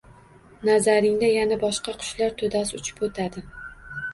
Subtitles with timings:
[0.69, 3.45] Nazaringda yana boshqa qushlar to’dasi uchib o’tadi.